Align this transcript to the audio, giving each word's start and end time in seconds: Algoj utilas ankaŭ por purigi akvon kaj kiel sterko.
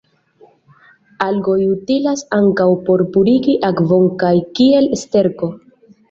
Algoj 1.25 1.57
utilas 1.73 2.23
ankaŭ 2.37 2.65
por 2.87 3.03
purigi 3.17 3.55
akvon 3.69 4.07
kaj 4.23 4.31
kiel 4.61 4.89
sterko. 5.03 5.51